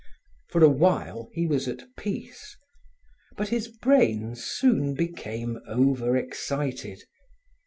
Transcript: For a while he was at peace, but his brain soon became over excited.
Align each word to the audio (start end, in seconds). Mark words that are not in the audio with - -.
For 0.49 0.63
a 0.63 0.67
while 0.67 1.29
he 1.31 1.45
was 1.45 1.67
at 1.67 1.83
peace, 1.95 2.57
but 3.37 3.49
his 3.49 3.67
brain 3.67 4.35
soon 4.35 4.95
became 4.95 5.59
over 5.67 6.17
excited. 6.17 7.03